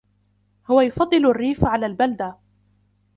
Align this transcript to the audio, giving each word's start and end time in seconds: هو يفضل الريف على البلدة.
هو 0.69 0.81
يفضل 0.81 1.25
الريف 1.25 1.65
على 1.65 1.85
البلدة. 1.85 2.37